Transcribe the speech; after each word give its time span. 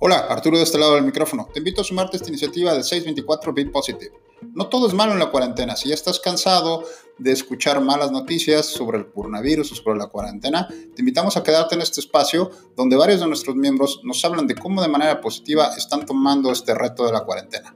Hola, 0.00 0.26
Arturo 0.28 0.58
de 0.58 0.64
este 0.64 0.76
lado 0.76 0.96
del 0.96 1.04
micrófono. 1.04 1.48
Te 1.52 1.60
invito 1.60 1.80
a 1.80 1.84
sumarte 1.84 2.16
a 2.16 2.18
esta 2.18 2.28
iniciativa 2.28 2.74
de 2.74 2.82
624 2.82 3.54
Be 3.54 3.66
Positive. 3.66 4.12
No 4.52 4.66
todo 4.66 4.88
es 4.88 4.92
malo 4.92 5.12
en 5.12 5.20
la 5.20 5.30
cuarentena. 5.30 5.76
Si 5.76 5.88
ya 5.88 5.94
estás 5.94 6.18
cansado 6.18 6.82
de 7.16 7.30
escuchar 7.30 7.80
malas 7.80 8.10
noticias 8.10 8.66
sobre 8.66 8.98
el 8.98 9.12
coronavirus 9.12 9.70
o 9.70 9.74
sobre 9.76 9.96
la 9.96 10.08
cuarentena, 10.08 10.66
te 10.68 11.00
invitamos 11.00 11.36
a 11.36 11.44
quedarte 11.44 11.76
en 11.76 11.80
este 11.80 12.00
espacio 12.00 12.50
donde 12.76 12.96
varios 12.96 13.20
de 13.20 13.28
nuestros 13.28 13.54
miembros 13.54 14.00
nos 14.02 14.22
hablan 14.24 14.48
de 14.48 14.56
cómo 14.56 14.82
de 14.82 14.88
manera 14.88 15.20
positiva 15.20 15.74
están 15.76 16.04
tomando 16.04 16.50
este 16.50 16.74
reto 16.74 17.06
de 17.06 17.12
la 17.12 17.24
cuarentena. 17.24 17.74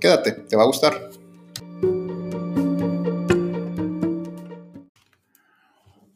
Quédate, 0.00 0.32
te 0.32 0.56
va 0.56 0.62
a 0.62 0.66
gustar. 0.66 1.10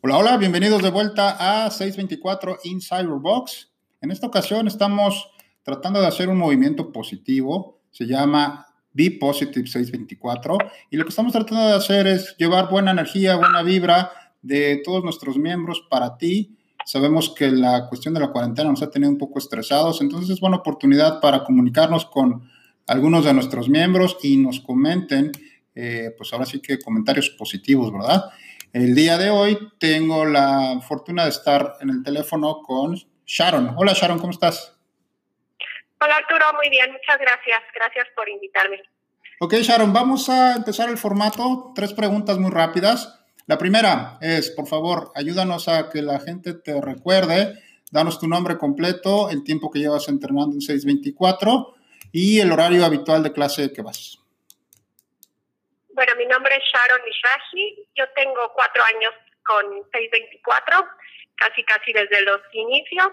Hola, 0.00 0.16
hola, 0.16 0.36
bienvenidos 0.36 0.80
de 0.80 0.90
vuelta 0.90 1.64
a 1.64 1.70
624 1.70 2.58
Inside 2.64 3.06
Box. 3.06 3.68
En 4.00 4.12
esta 4.12 4.28
ocasión 4.28 4.66
estamos 4.66 5.28
tratando 5.62 6.00
de 6.00 6.06
hacer 6.06 6.28
un 6.28 6.38
movimiento 6.38 6.92
positivo, 6.92 7.80
se 7.90 8.06
llama 8.06 8.66
Be 8.92 9.12
Positive 9.12 9.66
624, 9.66 10.58
y 10.90 10.96
lo 10.96 11.04
que 11.04 11.10
estamos 11.10 11.32
tratando 11.32 11.66
de 11.66 11.74
hacer 11.74 12.06
es 12.06 12.36
llevar 12.38 12.70
buena 12.70 12.90
energía, 12.90 13.36
buena 13.36 13.62
vibra 13.62 14.10
de 14.42 14.80
todos 14.84 15.04
nuestros 15.04 15.36
miembros 15.36 15.82
para 15.88 16.16
ti. 16.16 16.56
Sabemos 16.84 17.30
que 17.30 17.50
la 17.50 17.88
cuestión 17.88 18.14
de 18.14 18.20
la 18.20 18.32
cuarentena 18.32 18.70
nos 18.70 18.82
ha 18.82 18.90
tenido 18.90 19.10
un 19.10 19.18
poco 19.18 19.38
estresados, 19.38 20.00
entonces 20.00 20.30
es 20.30 20.40
buena 20.40 20.56
oportunidad 20.56 21.20
para 21.20 21.44
comunicarnos 21.44 22.06
con 22.06 22.48
algunos 22.86 23.24
de 23.24 23.34
nuestros 23.34 23.68
miembros 23.68 24.16
y 24.22 24.36
nos 24.36 24.60
comenten, 24.60 25.30
eh, 25.74 26.12
pues 26.16 26.32
ahora 26.32 26.46
sí 26.46 26.60
que 26.60 26.78
comentarios 26.78 27.30
positivos, 27.30 27.92
¿verdad? 27.92 28.24
El 28.72 28.94
día 28.94 29.18
de 29.18 29.30
hoy 29.30 29.58
tengo 29.78 30.24
la 30.24 30.80
fortuna 30.86 31.24
de 31.24 31.30
estar 31.30 31.74
en 31.80 31.90
el 31.90 32.02
teléfono 32.02 32.62
con 32.62 32.96
Sharon. 33.26 33.74
Hola 33.76 33.92
Sharon, 33.94 34.18
¿cómo 34.18 34.32
estás? 34.32 34.79
Hola 36.02 36.16
Arturo, 36.16 36.46
muy 36.54 36.70
bien, 36.70 36.90
muchas 36.92 37.18
gracias. 37.18 37.62
Gracias 37.74 38.08
por 38.16 38.28
invitarme. 38.28 38.82
Ok, 39.38 39.54
Sharon, 39.54 39.92
vamos 39.92 40.30
a 40.30 40.56
empezar 40.56 40.88
el 40.88 40.96
formato. 40.96 41.72
Tres 41.74 41.92
preguntas 41.92 42.38
muy 42.38 42.50
rápidas. 42.50 43.20
La 43.46 43.58
primera 43.58 44.16
es, 44.22 44.50
por 44.50 44.66
favor, 44.66 45.12
ayúdanos 45.14 45.68
a 45.68 45.90
que 45.90 46.00
la 46.00 46.18
gente 46.20 46.54
te 46.54 46.80
recuerde. 46.80 47.54
Danos 47.90 48.18
tu 48.18 48.28
nombre 48.28 48.56
completo, 48.56 49.28
el 49.28 49.44
tiempo 49.44 49.70
que 49.70 49.80
llevas 49.80 50.08
entrenando 50.08 50.54
en 50.54 50.60
624 50.62 51.74
y 52.12 52.40
el 52.40 52.50
horario 52.52 52.84
habitual 52.84 53.22
de 53.22 53.32
clase 53.32 53.72
que 53.72 53.82
vas. 53.82 54.18
Bueno, 55.90 56.14
mi 56.16 56.24
nombre 56.26 56.54
es 56.56 56.62
Sharon 56.64 57.04
Mishrahi. 57.04 57.88
Yo 57.94 58.04
tengo 58.16 58.52
cuatro 58.54 58.82
años 58.84 59.12
con 59.44 59.64
624, 59.92 60.86
casi 61.34 61.62
casi 61.64 61.92
desde 61.92 62.22
los 62.22 62.40
inicios 62.52 63.08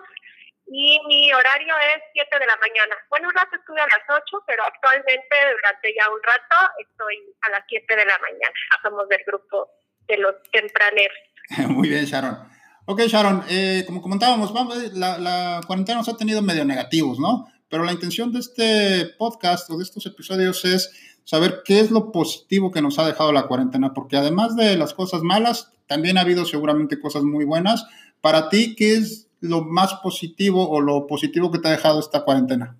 y 0.70 1.00
mi 1.08 1.32
horario 1.34 1.74
es 1.96 2.04
7 2.14 2.40
de 2.40 2.46
la 2.46 2.58
mañana. 2.58 2.96
Bueno, 3.10 3.30
un 3.30 3.34
rato 3.34 3.56
estuve 3.56 3.80
a 3.80 3.88
las 3.88 4.04
8, 4.10 4.44
pero 4.46 4.64
actualmente 4.64 5.36
durante 5.56 5.94
ya 5.96 6.10
un 6.10 6.22
rato 6.22 6.74
estoy 6.80 7.16
a 7.42 7.50
las 7.52 7.64
7 7.68 7.96
de 7.96 8.06
la 8.06 8.20
mañana. 8.20 8.54
Somos 8.84 9.08
del 9.08 9.24
grupo 9.26 9.70
de 10.08 10.18
los 10.18 10.36
tempraneros. 10.52 11.18
Muy 11.70 11.90
bien, 11.90 12.06
Sharon. 12.06 12.38
Ok, 12.86 13.02
Sharon, 13.02 13.44
eh, 13.50 13.84
como 13.86 14.02
comentábamos, 14.02 14.54
la, 14.94 15.18
la 15.18 15.62
cuarentena 15.66 16.00
nos 16.00 16.10
ha 16.10 16.18
tenido 16.18 16.42
medio 16.42 16.66
negativos, 16.66 17.20
¿no? 17.20 17.48
Pero 17.70 17.84
la 17.84 17.92
intención 17.92 18.32
de 18.32 18.40
este 18.40 19.06
podcast 19.18 19.70
o 19.70 19.78
de 19.78 19.84
estos 19.84 20.06
episodios 20.06 20.64
es 20.64 21.20
saber 21.26 21.62
qué 21.66 21.82
es 21.82 21.92
lo 21.92 22.12
positivo 22.14 22.72
que 22.72 22.82
nos 22.82 23.00
ha 23.00 23.06
dejado 23.06 23.34
la 23.34 23.48
cuarentena, 23.48 23.94
porque 23.94 24.16
además 24.16 24.56
de 24.56 24.78
las 24.78 24.94
cosas 24.94 25.22
malas, 25.22 25.74
también 25.86 26.18
ha 26.18 26.22
habido 26.22 26.46
seguramente 26.46 27.00
cosas 27.00 27.24
muy 27.24 27.44
buenas. 27.44 27.86
Para 28.22 28.50
ti, 28.50 28.76
¿qué 28.76 28.96
es 28.96 29.27
lo 29.42 29.62
más 29.62 29.94
positivo 29.96 30.70
o 30.70 30.82
lo 30.82 31.08
positivo 31.08 31.52
que 31.52 31.60
te 31.60 31.68
ha 31.68 31.72
dejado 31.72 32.00
esta 32.00 32.24
cuarentena? 32.24 32.76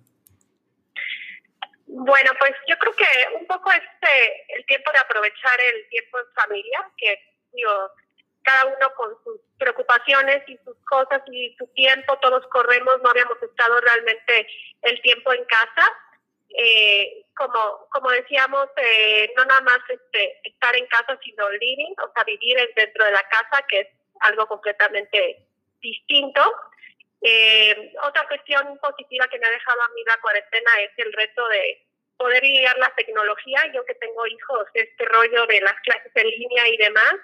Bueno, 1.86 2.30
pues 2.38 2.52
yo 2.68 2.76
creo 2.78 2.94
que 2.94 3.38
un 3.40 3.46
poco 3.46 3.70
este 3.72 4.54
el 4.56 4.64
tiempo 4.66 4.90
de 4.92 4.98
aprovechar 4.98 5.60
el 5.60 5.88
tiempo 5.88 6.18
en 6.18 6.26
familia, 6.34 6.90
que 6.96 7.18
digo, 7.52 7.90
cada 8.42 8.66
uno 8.66 8.94
con 8.96 9.10
sus 9.24 9.40
preocupaciones 9.58 10.42
y 10.46 10.56
sus 10.64 10.76
cosas 10.88 11.22
y 11.30 11.54
su 11.58 11.66
tiempo, 11.68 12.16
todos 12.18 12.46
corremos, 12.48 13.02
no 13.02 13.10
habíamos 13.10 13.42
estado 13.42 13.80
realmente 13.80 14.46
el 14.82 15.00
tiempo 15.02 15.32
en 15.32 15.44
casa. 15.44 15.88
Eh, 16.56 17.24
como 17.36 17.88
como 17.90 18.10
decíamos, 18.10 18.68
eh, 18.76 19.32
no 19.36 19.44
nada 19.44 19.60
más 19.62 19.78
este, 19.88 20.40
estar 20.44 20.74
en 20.76 20.86
casa, 20.86 21.18
sino 21.22 21.50
living, 21.50 21.94
o 22.02 22.12
sea, 22.12 22.24
vivir 22.24 22.56
dentro 22.74 23.04
de 23.04 23.12
la 23.12 23.22
casa, 23.28 23.64
que 23.68 23.80
es 23.80 23.88
algo 24.20 24.46
completamente 24.46 25.47
distinto. 25.80 26.42
Eh, 27.20 27.92
otra 28.04 28.26
cuestión 28.28 28.78
positiva 28.78 29.26
que 29.28 29.38
me 29.38 29.46
ha 29.46 29.50
dejado 29.50 29.82
a 29.82 29.88
mí 29.88 30.02
la 30.06 30.20
cuarentena 30.20 30.70
es 30.80 30.90
el 30.96 31.12
reto 31.12 31.48
de 31.48 31.86
poder 32.16 32.42
guiar 32.42 32.78
la 32.78 32.94
tecnología. 32.94 33.60
Yo 33.74 33.84
que 33.84 33.94
tengo 33.94 34.26
hijos, 34.26 34.66
este 34.74 35.04
rollo 35.06 35.46
de 35.46 35.60
las 35.60 35.74
clases 35.82 36.12
en 36.14 36.28
línea 36.28 36.68
y 36.68 36.76
demás, 36.76 37.14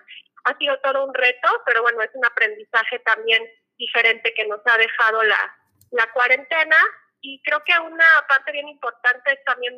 ha 0.44 0.56
sido 0.58 0.78
todo 0.80 1.04
un 1.04 1.14
reto, 1.14 1.48
pero 1.66 1.82
bueno, 1.82 2.02
es 2.02 2.10
un 2.14 2.24
aprendizaje 2.24 2.98
también 3.00 3.42
diferente 3.76 4.34
que 4.34 4.46
nos 4.46 4.60
ha 4.66 4.78
dejado 4.78 5.22
la, 5.22 5.56
la 5.90 6.10
cuarentena. 6.12 6.76
Y 7.20 7.40
creo 7.42 7.62
que 7.64 7.78
una 7.78 8.06
parte 8.28 8.52
bien 8.52 8.68
importante 8.68 9.32
es 9.32 9.42
también 9.44 9.74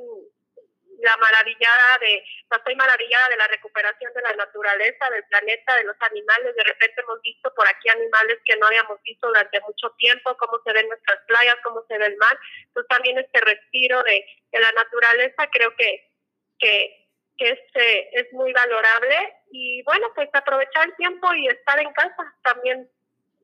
la 1.01 1.17
maravillada 1.17 1.99
de, 2.01 2.25
estoy 2.51 2.77
maravillada 2.77 3.29
de 3.29 3.37
la 3.37 3.49
recuperación 3.49 4.13
de 4.15 4.23
la 4.23 4.33
naturaleza, 4.35 5.11
del 5.11 5.25
planeta, 5.25 5.77
de 5.77 5.85
los 5.85 5.97
animales. 6.01 6.55
De 6.55 6.65
repente 6.65 7.01
hemos 7.01 7.21
visto 7.23 7.53
por 7.55 7.67
aquí 7.69 7.89
animales 7.89 8.39
que 8.45 8.57
no 8.57 8.67
habíamos 8.67 9.01
visto 9.03 9.27
durante 9.27 9.61
mucho 9.61 9.91
tiempo, 9.99 10.37
cómo 10.37 10.61
se 10.65 10.73
ven 10.73 10.89
nuestras 10.89 11.19
playas, 11.27 11.57
cómo 11.63 11.85
se 11.89 11.99
ve 11.99 12.07
el 12.07 12.17
mar. 12.17 12.39
Entonces 12.67 12.89
también 12.89 13.19
este 13.19 13.41
respiro 13.41 14.03
de, 14.03 14.25
la 14.53 14.73
naturaleza 14.73 15.49
creo 15.53 15.75
que, 15.77 16.11
que, 16.59 17.09
que 17.37 17.51
es, 17.51 17.61
eh, 17.75 18.09
es 18.13 18.33
muy 18.33 18.53
valorable. 18.53 19.35
Y 19.51 19.83
bueno, 19.83 20.09
pues 20.15 20.29
aprovechar 20.33 20.87
el 20.87 20.97
tiempo 20.97 21.33
y 21.35 21.49
estar 21.49 21.79
en 21.79 21.93
casa 21.93 22.35
también. 22.43 22.89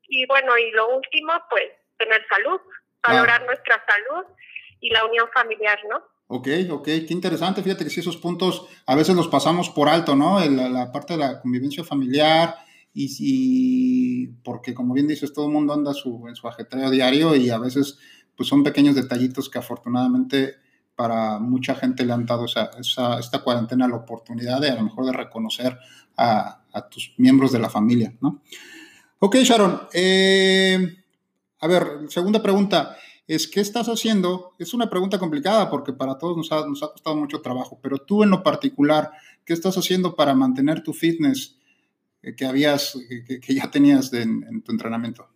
Y 0.09 0.27
bueno, 0.27 0.57
y 0.59 0.71
lo 0.73 0.89
último, 0.89 1.33
pues 1.49 1.71
tener 1.99 2.27
salud, 2.29 2.61
valorar 3.07 3.43
nuestra 3.43 3.85
salud 3.87 4.27
y 4.81 4.91
la 4.91 5.05
unión 5.05 5.31
familiar, 5.33 5.79
¿no? 5.85 6.12
Ok, 6.35 6.49
ok, 6.71 6.85
qué 6.85 7.09
interesante. 7.11 7.63
Fíjate 7.63 7.85
que 7.85 7.91
si 7.91 8.01
esos 8.01 8.17
puntos 8.17 8.65
a 8.87 8.95
veces 8.95 9.15
los 9.15 9.29
pasamos 9.29 9.69
por 9.69 9.91
alto, 9.91 10.17
¿no? 10.17 10.43
La, 10.43 10.91
parte 10.91 11.13
de 11.13 11.19
la 11.19 11.43
convivencia 11.43 11.85
familiar 11.85 12.55
y, 12.95 14.29
porque 14.43 14.73
como 14.73 14.95
bien 14.95 15.07
dices, 15.07 15.35
todo 15.35 15.49
el 15.49 15.53
mundo 15.53 15.75
anda 15.75 15.93
su, 15.93 16.27
en 16.27 16.35
su 16.35 16.49
ajetreo 16.49 16.89
diario 16.89 17.37
y 17.37 17.51
a 17.51 17.59
veces 17.59 17.99
pues 18.35 18.49
son 18.49 18.63
pequeños 18.63 18.95
detallitos 18.95 19.51
que 19.51 19.59
afortunadamente 19.59 20.55
para 20.97 21.39
mucha 21.39 21.75
gente 21.75 22.07
le 22.07 22.15
han 22.15 22.25
dado 22.25 22.47
esa, 22.47 22.71
esta 23.19 23.43
cuarentena 23.45 23.87
la 23.87 23.97
oportunidad 23.97 24.59
de 24.59 24.71
a 24.71 24.77
lo 24.77 24.85
mejor 24.85 25.05
de 25.05 25.13
reconocer 25.13 25.79
a, 26.17 26.63
tus 26.91 27.13
miembros 27.19 27.53
de 27.53 27.59
la 27.59 27.69
familia, 27.69 28.15
¿no? 28.23 28.41
Ok, 29.19 29.37
Sharon. 29.37 29.83
Eh, 29.93 30.97
a 31.61 31.67
ver, 31.67 32.07
segunda 32.09 32.43
pregunta 32.43 32.97
es 33.27 33.49
¿qué 33.49 33.61
estás 33.61 33.87
haciendo? 33.87 34.53
Es 34.59 34.75
una 34.75 34.91
pregunta 34.91 35.19
complicada 35.19 35.71
porque 35.71 35.93
para 35.93 36.19
todos 36.19 36.37
nos 36.37 36.53
ha, 36.53 36.91
costado 36.91 37.17
mucho 37.17 37.41
trabajo, 37.41 37.79
pero 37.83 37.99
tú 37.99 38.23
en 38.23 38.31
lo 38.31 38.43
particular, 38.43 39.11
¿qué 39.47 39.53
estás 39.53 39.77
haciendo 39.77 40.15
para 40.17 40.35
mantener 40.35 40.83
tu 40.83 40.93
fitness 40.93 41.59
eh, 42.23 42.35
que 42.37 42.45
habías, 42.45 42.97
que, 43.27 43.55
ya 43.55 43.71
tenías 43.71 44.13
en 44.13 44.63
tu 44.63 44.73
entrenamiento? 44.73 45.29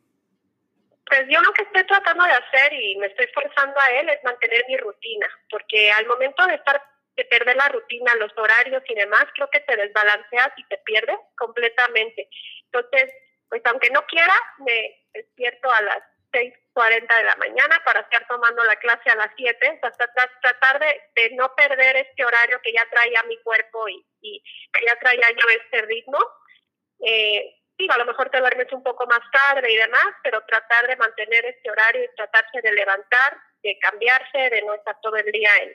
Pues 1.06 1.22
yo 1.30 1.40
lo 1.40 1.52
que 1.52 1.62
estoy 1.62 1.86
tratando 1.86 2.24
de 2.24 2.32
hacer 2.32 2.72
y 2.72 2.96
me 2.96 3.06
estoy 3.06 3.26
forzando 3.32 3.78
a 3.78 4.00
él 4.00 4.08
es 4.08 4.18
mantener 4.24 4.64
mi 4.68 4.76
rutina, 4.76 5.26
porque 5.48 5.92
al 5.92 6.06
momento 6.06 6.44
de 6.46 6.54
estar 6.54 6.82
de 7.16 7.24
perder 7.24 7.56
la 7.56 7.68
rutina, 7.68 8.14
los 8.16 8.30
horarios 8.36 8.82
y 8.88 8.94
demás, 8.94 9.24
creo 9.34 9.48
que 9.50 9.60
te 9.60 9.74
desbalanceas 9.74 10.50
y 10.56 10.64
te 10.68 10.78
pierdes 10.84 11.16
completamente. 11.38 12.28
Entonces, 12.66 13.10
pues 13.48 13.62
aunque 13.64 13.88
no 13.90 14.04
quiera, 14.06 14.34
me 14.58 15.06
despierto 15.14 15.70
a 15.70 15.80
las 15.80 16.02
6.40 16.36 17.16
de 17.16 17.24
la 17.24 17.36
mañana 17.36 17.82
para 17.84 18.00
estar 18.00 18.26
tomando 18.28 18.62
la 18.64 18.76
clase 18.76 19.08
a 19.08 19.16
las 19.16 19.30
7, 19.36 19.80
hasta 19.82 20.06
tratar 20.42 20.78
de, 20.80 21.30
no 21.32 21.54
perder 21.54 21.96
este 21.96 22.24
horario 22.24 22.60
que 22.62 22.72
ya 22.72 22.86
traía 22.90 23.22
mi 23.24 23.38
cuerpo 23.38 23.88
y, 23.88 24.04
y 24.20 24.42
que 24.72 24.84
ya 24.86 24.96
traía 24.96 25.30
yo 25.30 25.48
este 25.48 25.82
ritmo. 25.86 26.18
Eh, 27.00 27.54
sí, 27.78 27.88
a 27.90 27.96
lo 27.96 28.04
mejor 28.04 28.28
te 28.28 28.38
duermes 28.38 28.70
un 28.72 28.82
poco 28.82 29.06
más 29.06 29.20
tarde 29.32 29.72
y 29.72 29.76
demás, 29.76 30.06
pero 30.22 30.44
tratar 30.46 30.86
de 30.86 30.96
mantener 30.96 31.46
este 31.46 31.70
horario 31.70 32.04
y 32.04 32.14
tratarse 32.16 32.60
de 32.60 32.72
levantar, 32.72 33.38
de 33.62 33.78
cambiarse, 33.78 34.50
de 34.50 34.62
no 34.62 34.74
estar 34.74 34.98
todo 35.00 35.16
el 35.16 35.32
día 35.32 35.50
en, 35.62 35.74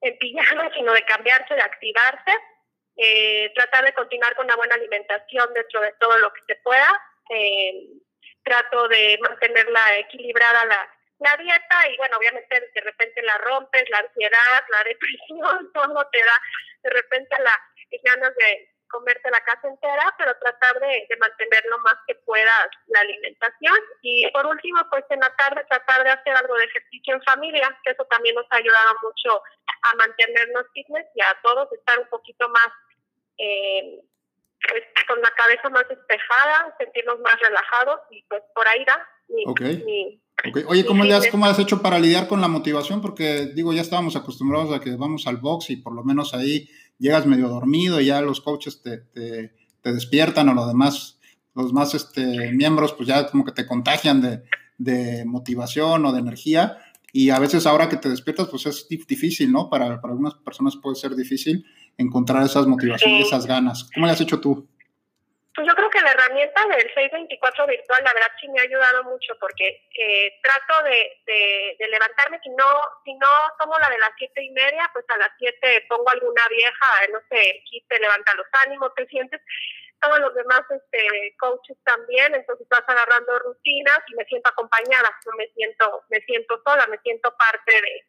en 0.00 0.18
pijama, 0.18 0.70
sino 0.74 0.92
de 0.92 1.04
cambiarse, 1.04 1.54
de 1.54 1.62
activarse, 1.62 2.32
eh, 2.96 3.52
tratar 3.54 3.84
de 3.84 3.94
continuar 3.94 4.34
con 4.34 4.46
una 4.46 4.56
buena 4.56 4.74
alimentación 4.74 5.52
dentro 5.54 5.80
de 5.80 5.92
todo 6.00 6.18
lo 6.18 6.32
que 6.32 6.42
se 6.46 6.56
pueda. 6.56 7.02
Eh, 7.30 7.86
trato 8.44 8.88
de 8.88 9.18
mantenerla 9.20 9.98
equilibrada 9.98 10.64
la, 10.64 10.94
la 11.18 11.36
dieta 11.36 11.88
y 11.90 11.96
bueno, 11.96 12.16
obviamente 12.16 12.70
de 12.74 12.80
repente 12.80 13.22
la 13.22 13.38
rompes, 13.38 13.88
la 13.90 13.98
ansiedad, 13.98 14.64
la 14.68 14.84
depresión, 14.84 15.72
todo 15.74 16.08
te 16.10 16.18
da 16.18 16.40
de 16.82 16.90
repente 16.90 17.36
las 17.42 17.58
ganas 18.02 18.34
de 18.36 18.68
comerte 18.92 19.30
la 19.30 19.40
casa 19.40 19.68
entera, 19.68 20.14
pero 20.18 20.36
tratar 20.38 20.78
de, 20.78 21.06
de, 21.08 21.16
mantener 21.16 21.64
lo 21.70 21.78
más 21.78 21.96
que 22.06 22.14
puedas 22.26 22.68
la 22.88 23.00
alimentación. 23.00 23.78
Y 24.02 24.30
por 24.32 24.46
último, 24.46 24.80
pues 24.90 25.04
en 25.08 25.20
la 25.20 25.34
tarde 25.34 25.64
tratar 25.68 26.04
de 26.04 26.10
hacer 26.10 26.36
algo 26.36 26.54
de 26.56 26.64
ejercicio 26.66 27.14
en 27.14 27.22
familia, 27.22 27.76
que 27.82 27.92
eso 27.92 28.04
también 28.04 28.34
nos 28.34 28.46
ha 28.50 28.56
ayudado 28.56 28.94
mucho 29.02 29.42
a 29.82 29.94
mantenernos 29.96 30.66
fitness 30.74 31.06
y 31.14 31.22
a 31.22 31.38
todos 31.42 31.72
estar 31.72 31.98
un 31.98 32.08
poquito 32.08 32.48
más, 32.50 32.68
eh, 33.38 34.00
pues 34.68 34.82
con 35.06 35.20
la 35.20 35.30
cabeza 35.30 35.68
más 35.70 35.88
despejada, 35.88 36.74
sentirnos 36.78 37.20
más 37.20 37.38
relajados 37.40 38.00
y 38.10 38.22
pues 38.28 38.42
por 38.54 38.66
ahí 38.66 38.84
da 38.84 39.08
mi, 39.28 39.44
Oye, 40.66 40.84
¿cómo 40.84 41.04
le, 41.04 41.14
has, 41.14 41.28
¿cómo 41.28 41.46
has 41.46 41.58
hecho 41.58 41.82
para 41.82 42.00
lidiar 42.00 42.26
con 42.26 42.40
la 42.40 42.48
motivación? 42.48 43.00
Porque 43.00 43.46
digo, 43.54 43.72
ya 43.72 43.80
estábamos 43.80 44.16
acostumbrados 44.16 44.72
a 44.72 44.80
que 44.80 44.96
vamos 44.96 45.26
al 45.26 45.36
box 45.36 45.70
y 45.70 45.76
por 45.76 45.94
lo 45.94 46.02
menos 46.02 46.34
ahí 46.34 46.68
llegas 46.98 47.26
medio 47.26 47.48
dormido 47.48 48.00
y 48.00 48.06
ya 48.06 48.20
los 48.20 48.40
coaches 48.40 48.82
te, 48.82 48.98
te, 48.98 49.52
despiertan 49.84 50.48
o 50.48 50.54
los 50.54 50.66
demás, 50.66 51.20
los 51.54 51.72
más 51.72 51.94
este, 51.94 52.50
miembros 52.52 52.92
pues 52.92 53.08
ya 53.08 53.28
como 53.28 53.44
que 53.44 53.52
te 53.52 53.66
contagian 53.66 54.20
de, 54.20 54.42
de, 54.78 55.24
motivación 55.24 56.04
o 56.06 56.12
de 56.12 56.18
energía. 56.18 56.78
Y 57.12 57.30
a 57.30 57.38
veces 57.38 57.66
ahora 57.66 57.88
que 57.88 57.96
te 57.96 58.08
despiertas 58.08 58.48
pues 58.48 58.66
es 58.66 58.88
difícil, 58.88 59.52
¿no? 59.52 59.70
Para, 59.70 60.00
para 60.00 60.12
algunas 60.12 60.34
personas 60.34 60.76
puede 60.76 60.96
ser 60.96 61.14
difícil 61.14 61.64
encontrar 61.98 62.42
esas 62.42 62.66
motivaciones, 62.66 63.26
esas 63.26 63.46
ganas. 63.46 63.90
¿Cómo 63.94 64.06
le 64.06 64.12
has 64.12 64.20
hecho 64.20 64.40
tú? 64.40 64.68
Pues 65.54 65.68
yo 65.68 65.74
creo 65.74 65.90
que 65.90 66.00
la 66.00 66.12
herramienta 66.12 66.64
del 66.66 66.88
624 66.94 67.66
virtual, 67.66 68.02
la 68.04 68.14
verdad 68.14 68.32
sí 68.40 68.48
me 68.48 68.60
ha 68.60 68.62
ayudado 68.62 69.04
mucho 69.04 69.36
porque 69.38 69.84
eh, 69.98 70.40
trato 70.42 70.82
de, 70.84 71.76
de, 71.78 71.88
levantarme, 71.88 72.40
si 72.42 72.48
no, 72.50 72.64
si 73.04 73.12
no 73.14 73.28
tomo 73.58 73.78
la 73.78 73.90
de 73.90 73.98
las 73.98 74.12
siete 74.16 74.42
y 74.42 74.50
media, 74.50 74.88
pues 74.94 75.04
a 75.10 75.18
las 75.18 75.28
siete 75.38 75.84
pongo 75.90 76.08
alguna 76.08 76.40
vieja, 76.48 76.86
no 77.12 77.20
sé, 77.30 77.60
aquí 77.60 77.84
te 77.86 78.00
levanta 78.00 78.32
los 78.34 78.46
ánimos, 78.64 78.94
te 78.94 79.06
sientes, 79.08 79.42
todos 80.00 80.20
los 80.20 80.34
demás 80.34 80.62
este, 80.70 81.36
coaches 81.38 81.76
también, 81.84 82.34
entonces 82.34 82.66
vas 82.70 82.84
agarrando 82.86 83.38
rutinas 83.40 84.00
y 84.08 84.14
me 84.14 84.24
siento 84.24 84.48
acompañada, 84.48 85.10
no 85.26 85.32
me 85.36 85.48
siento, 85.48 86.02
me 86.08 86.20
siento 86.20 86.62
sola, 86.64 86.86
me 86.86 86.98
siento 86.98 87.30
parte 87.36 87.72
de, 87.72 88.04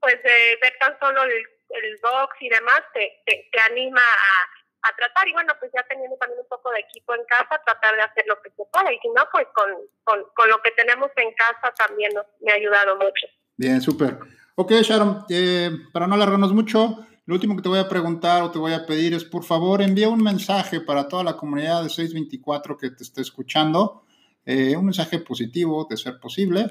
pues 0.00 0.22
de 0.22 0.58
ver 0.60 0.76
tan 0.78 0.98
solo 1.00 1.22
el, 1.22 1.46
el 1.82 1.98
box 2.02 2.36
y 2.40 2.48
demás, 2.48 2.82
te, 2.92 3.22
te, 3.26 3.48
te 3.50 3.60
anima 3.60 4.00
a 4.00 4.64
a 4.84 4.96
tratar. 4.96 5.26
Y 5.28 5.32
bueno, 5.32 5.52
pues 5.58 5.72
ya 5.74 5.82
teniendo 5.88 6.16
también 6.16 6.40
un 6.40 6.48
poco 6.48 6.70
de 6.70 6.80
equipo 6.80 7.14
en 7.14 7.24
casa, 7.24 7.60
tratar 7.64 7.96
de 7.96 8.02
hacer 8.02 8.24
lo 8.28 8.40
que 8.42 8.50
se 8.50 8.62
pueda. 8.70 8.92
Y 8.92 8.98
si 9.00 9.08
no, 9.08 9.22
pues 9.32 9.46
con, 9.54 9.72
con, 10.04 10.48
lo 10.48 10.60
que 10.62 10.70
tenemos 10.72 11.10
en 11.16 11.32
casa 11.34 11.72
también 11.76 12.12
nos, 12.14 12.26
me 12.40 12.52
ha 12.52 12.56
ayudado 12.56 12.96
mucho. 12.96 13.26
Bien, 13.56 13.80
súper. 13.80 14.18
Ok, 14.56 14.72
Sharon, 14.82 15.24
eh, 15.30 15.70
para 15.92 16.06
no 16.06 16.14
alargarnos 16.14 16.52
mucho, 16.52 17.06
lo 17.26 17.34
último 17.34 17.56
que 17.56 17.62
te 17.62 17.68
voy 17.68 17.78
a 17.78 17.88
preguntar 17.88 18.42
o 18.42 18.50
te 18.50 18.58
voy 18.58 18.72
a 18.72 18.86
pedir 18.86 19.14
es, 19.14 19.24
por 19.24 19.44
favor, 19.44 19.80
envía 19.82 20.08
un 20.08 20.22
mensaje 20.22 20.80
para 20.80 21.08
toda 21.08 21.24
la 21.24 21.36
comunidad 21.36 21.82
de 21.82 21.88
624 21.88 22.76
que 22.76 22.90
te 22.90 23.02
esté 23.02 23.22
escuchando, 23.22 24.04
eh, 24.44 24.76
un 24.76 24.84
mensaje 24.84 25.18
positivo, 25.18 25.86
de 25.88 25.96
ser 25.96 26.20
posible. 26.20 26.66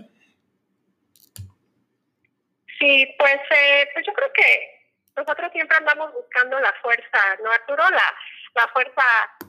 Sí, 2.80 3.08
pues, 3.18 3.40
eh, 3.50 3.88
pues 3.94 4.06
yo 4.06 4.14
creo 4.14 4.32
que 4.34 4.74
nosotros 5.16 5.52
siempre 5.52 5.78
andamos 5.78 6.12
buscando 6.14 6.60
la 6.60 6.74
fuerza, 6.82 7.20
¿no, 7.44 7.52
Arturo? 7.52 7.84
La, 7.90 8.16
la 8.56 8.68
fuerza 8.70 9.04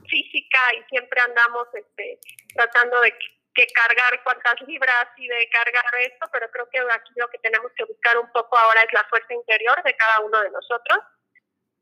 física 0.07 0.59
y 0.77 0.83
siempre 0.89 1.21
andamos 1.21 1.67
este, 1.73 2.19
tratando 2.55 3.01
de 3.01 3.13
que 3.55 3.67
cargar 3.67 4.21
cuantas 4.23 4.55
libras 4.67 5.07
y 5.15 5.27
de 5.27 5.49
cargar 5.49 5.85
esto, 5.99 6.27
pero 6.31 6.49
creo 6.51 6.69
que 6.69 6.79
aquí 6.79 7.13
lo 7.15 7.29
que 7.29 7.39
tenemos 7.39 7.71
que 7.75 7.85
buscar 7.85 8.17
un 8.17 8.29
poco 8.31 8.57
ahora 8.57 8.81
es 8.81 8.91
la 8.91 9.05
fuerza 9.05 9.33
interior 9.33 9.81
de 9.83 9.95
cada 9.95 10.19
uno 10.19 10.41
de 10.41 10.51
nosotros. 10.51 10.99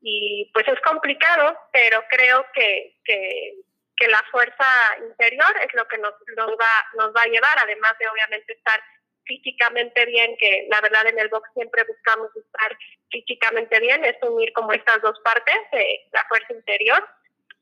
Y 0.02 0.52
pues 0.54 0.68
es 0.68 0.80
complicado, 0.82 1.58
pero 1.72 2.04
creo 2.10 2.46
que, 2.54 3.00
que, 3.04 3.54
que 3.96 4.08
la 4.08 4.22
fuerza 4.32 4.66
interior 5.00 5.52
es 5.66 5.74
lo 5.74 5.88
que 5.88 5.98
nos, 5.98 6.14
nos, 6.36 6.52
va, 6.52 6.86
nos 6.96 7.16
va 7.16 7.22
a 7.24 7.28
llevar, 7.28 7.58
además 7.58 7.94
de 8.00 8.08
obviamente 8.10 8.54
estar 8.54 8.82
físicamente 9.26 10.06
bien, 10.06 10.36
que 10.38 10.68
la 10.70 10.82
verdad 10.82 11.08
en 11.08 11.20
el 11.20 11.30
box 11.30 11.50
siempre 11.54 11.84
buscamos 11.84 12.30
estar 12.36 12.78
físicamente 13.10 13.80
bien, 13.80 14.04
es 14.06 14.16
unir 14.22 14.52
como 14.54 14.74
estas 14.74 15.02
dos 15.02 15.20
partes, 15.22 15.56
de 15.72 16.08
la 16.12 16.26
fuerza 16.28 16.54
interior. 16.54 17.08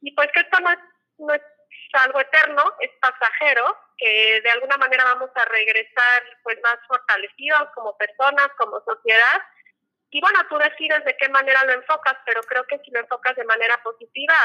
Y 0.01 0.11
pues 0.13 0.29
que 0.33 0.41
esto 0.41 0.59
no 0.59 0.71
es, 0.71 0.79
no 1.19 1.33
es 1.33 1.41
algo 1.93 2.19
eterno, 2.19 2.63
es 2.79 2.91
pasajero, 2.99 3.77
que 3.97 4.41
de 4.41 4.49
alguna 4.49 4.77
manera 4.77 5.03
vamos 5.03 5.29
a 5.35 5.45
regresar 5.45 6.23
pues 6.43 6.57
más 6.63 6.77
fortalecidos 6.87 7.69
como 7.75 7.97
personas, 7.97 8.49
como 8.57 8.81
sociedad. 8.81 9.41
Y 10.09 10.19
bueno, 10.19 10.39
tú 10.49 10.57
decides 10.57 11.05
de 11.05 11.15
qué 11.17 11.29
manera 11.29 11.63
lo 11.65 11.73
enfocas, 11.73 12.17
pero 12.25 12.41
creo 12.43 12.65
que 12.65 12.79
si 12.79 12.91
lo 12.91 12.99
enfocas 12.99 13.35
de 13.35 13.45
manera 13.45 13.77
positiva, 13.83 14.35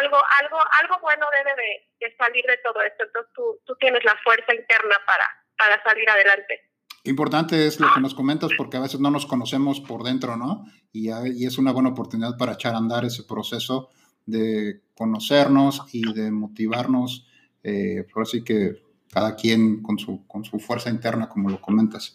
algo, 0.00 0.22
algo, 0.40 0.60
algo 0.80 0.98
bueno 1.00 1.26
debe 1.36 1.54
de, 1.54 1.88
de 2.00 2.16
salir 2.16 2.44
de 2.46 2.58
todo 2.58 2.82
esto. 2.82 3.04
Entonces 3.04 3.32
tú, 3.34 3.60
tú 3.64 3.76
tienes 3.76 4.04
la 4.04 4.16
fuerza 4.22 4.54
interna 4.54 5.00
para, 5.06 5.39
para 5.60 5.82
salir 5.82 6.08
adelante. 6.08 6.70
Importante 7.04 7.66
es 7.66 7.80
lo 7.80 7.92
que 7.92 8.00
nos 8.00 8.14
comentas 8.14 8.50
porque 8.56 8.78
a 8.78 8.80
veces 8.80 9.00
no 9.00 9.10
nos 9.10 9.26
conocemos 9.26 9.80
por 9.80 10.02
dentro, 10.02 10.36
¿no? 10.36 10.64
Y, 10.92 11.10
y 11.10 11.46
es 11.46 11.58
una 11.58 11.72
buena 11.72 11.90
oportunidad 11.90 12.36
para 12.38 12.52
echar 12.52 12.74
a 12.74 12.78
andar 12.78 13.04
ese 13.04 13.24
proceso 13.24 13.90
de 14.26 14.80
conocernos 14.94 15.82
y 15.92 16.12
de 16.12 16.30
motivarnos, 16.30 17.26
eh, 17.62 18.04
por 18.12 18.22
así 18.22 18.44
que 18.44 18.82
cada 19.12 19.36
quien 19.36 19.82
con 19.82 19.98
su, 19.98 20.26
con 20.26 20.44
su 20.44 20.58
fuerza 20.60 20.88
interna, 20.88 21.28
como 21.28 21.50
lo 21.50 21.60
comentas. 21.60 22.14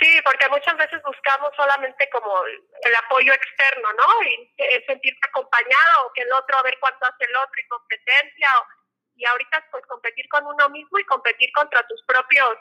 Sí, 0.00 0.10
porque 0.24 0.48
muchas 0.48 0.76
veces 0.76 1.00
buscamos 1.06 1.50
solamente 1.56 2.08
como 2.10 2.32
el 2.46 2.94
apoyo 3.06 3.32
externo, 3.32 3.88
¿no? 3.98 4.08
Y 4.26 4.50
sentirte 4.86 5.20
acompañado 5.28 6.06
o 6.06 6.12
que 6.12 6.22
el 6.22 6.32
otro 6.32 6.58
a 6.58 6.62
ver 6.62 6.74
cuánto 6.80 7.06
hace 7.06 7.24
el 7.24 7.36
otro 7.36 7.54
y 7.62 7.68
competencia 7.68 8.48
o 8.58 8.81
y 9.22 9.26
ahorita 9.26 9.64
pues 9.70 9.86
competir 9.86 10.28
con 10.28 10.44
uno 10.46 10.68
mismo 10.70 10.98
y 10.98 11.04
competir 11.04 11.50
contra 11.52 11.86
tus 11.86 12.02
propios 12.02 12.58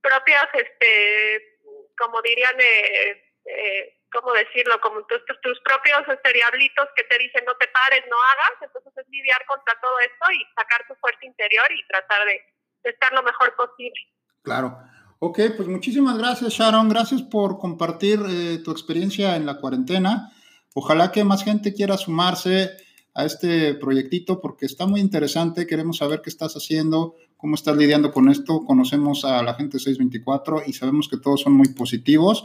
propias 0.00 0.46
este 0.54 1.58
como 1.98 2.22
dirían 2.22 2.54
eh, 2.60 3.22
eh, 3.44 3.98
cómo 4.12 4.32
decirlo 4.32 4.80
como 4.80 5.04
tus, 5.06 5.24
tus, 5.42 5.60
propios 5.60 6.02
este, 6.06 6.32
diablitos 6.32 6.88
que 6.94 7.04
te 7.04 7.18
dicen 7.18 7.44
no 7.44 7.56
te 7.56 7.66
pares 7.68 8.04
no 8.08 8.16
hagas 8.16 8.62
entonces 8.62 8.92
es 8.96 9.08
lidiar 9.08 9.44
contra 9.46 9.74
todo 9.80 9.98
esto 10.00 10.30
y 10.30 10.46
sacar 10.54 10.86
tu 10.86 10.94
fuerza 10.96 11.26
interior 11.26 11.66
y 11.72 11.86
tratar 11.88 12.24
de, 12.26 12.40
estar 12.84 13.12
lo 13.12 13.22
mejor 13.22 13.54
posible. 13.54 13.94
Claro. 14.42 14.76
Ok, 15.20 15.38
pues 15.56 15.68
muchísimas 15.68 16.18
gracias 16.18 16.52
Sharon, 16.52 16.88
gracias 16.88 17.22
por 17.22 17.58
compartir 17.58 18.18
eh, 18.28 18.58
tu 18.64 18.72
experiencia 18.72 19.36
en 19.36 19.46
la 19.46 19.58
cuarentena. 19.60 20.32
Ojalá 20.74 21.12
que 21.12 21.22
más 21.22 21.44
gente 21.44 21.72
quiera 21.72 21.96
sumarse 21.96 22.76
a 23.14 23.24
este 23.24 23.74
proyectito 23.74 24.40
porque 24.40 24.66
está 24.66 24.86
muy 24.86 25.00
interesante. 25.00 25.66
Queremos 25.66 25.98
saber 25.98 26.22
qué 26.22 26.30
estás 26.30 26.54
haciendo, 26.54 27.16
cómo 27.36 27.54
estás 27.54 27.76
lidiando 27.76 28.12
con 28.12 28.30
esto. 28.30 28.64
Conocemos 28.64 29.24
a 29.24 29.42
la 29.42 29.54
gente 29.54 29.78
624 29.78 30.62
y 30.66 30.72
sabemos 30.72 31.08
que 31.08 31.18
todos 31.18 31.42
son 31.42 31.52
muy 31.54 31.68
positivos. 31.74 32.44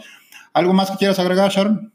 ¿Algo 0.54 0.74
más 0.74 0.92
que 0.92 0.98
quieras 0.98 1.20
agregar, 1.20 1.52
Sharon? 1.52 1.94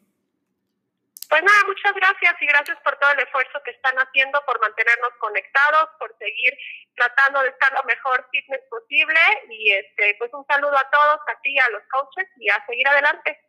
Pues 1.28 1.42
nada, 1.42 1.64
muchas 1.66 1.94
gracias 1.94 2.34
y 2.42 2.46
gracias 2.46 2.78
por 2.84 2.94
todo 2.98 3.10
el 3.12 3.20
esfuerzo 3.20 3.58
que 3.64 3.70
están 3.70 3.96
haciendo 3.96 4.38
por 4.46 4.60
mantenernos 4.60 5.12
conectados, 5.18 5.88
por 5.98 6.14
seguir 6.18 6.52
tratando 6.94 7.40
de 7.40 7.48
estar 7.48 7.72
lo 7.72 7.82
mejor 7.84 8.28
fitness 8.30 8.60
posible 8.68 9.18
y 9.48 9.72
este 9.72 10.14
pues 10.18 10.30
un 10.34 10.44
saludo 10.44 10.76
a 10.76 10.90
todos, 10.90 11.20
a 11.26 11.40
ti, 11.40 11.58
a 11.58 11.70
los 11.70 11.82
coaches 11.90 12.28
y 12.36 12.50
a 12.50 12.64
seguir 12.66 12.86
adelante. 12.86 13.40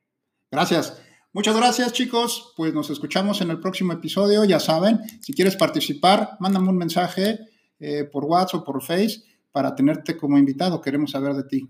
Gracias. 0.49 1.12
Muchas 1.35 1.55
gracias 1.55 1.93
chicos, 1.93 2.53
pues 2.55 2.75
nos 2.75 2.91
escuchamos 2.91 3.41
en 3.41 3.49
el 3.49 3.59
próximo 3.59 3.91
episodio, 3.91 4.45
ya 4.45 4.59
saben, 4.59 4.99
si 5.19 5.33
quieres 5.33 5.55
participar, 5.55 6.37
mándame 6.39 6.69
un 6.69 6.77
mensaje 6.77 7.39
eh, 7.79 8.03
por 8.03 8.25
WhatsApp 8.25 8.61
o 8.61 8.63
por 8.63 8.83
Face 8.83 9.23
para 9.51 9.73
tenerte 9.73 10.15
como 10.15 10.37
invitado, 10.37 10.79
queremos 10.79 11.09
saber 11.09 11.33
de 11.33 11.43
ti. 11.45 11.67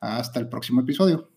Hasta 0.00 0.38
el 0.38 0.50
próximo 0.50 0.82
episodio. 0.82 1.30